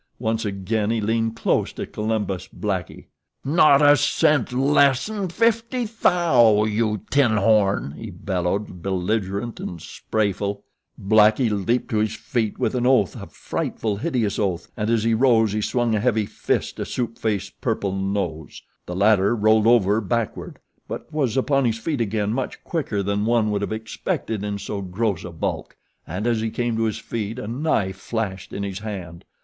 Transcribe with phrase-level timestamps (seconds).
[0.17, 3.05] Once again he leaned close to Columbus Blackie.
[3.45, 10.63] "Not a cent less 'n fifty thou, you tinhorn!" he bellowed, belligerent and sprayful.
[10.97, 15.13] Blackie leaped to his feet, with an oath a frightful, hideous oath and as he
[15.13, 18.63] rose he swung a heavy fist to Soup Face's purple nose.
[18.87, 20.57] The latter rolled over backward;
[20.87, 24.81] but was upon his feet again much quicker than one would have expected in so
[24.81, 25.77] gross a bulk,
[26.07, 29.25] and as he came to his feet a knife flashed in his hand.